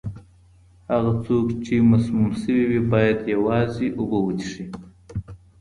[0.91, 4.65] هغه څوک چې مسموم شوی وي، باید یوازې اوبه وڅښي.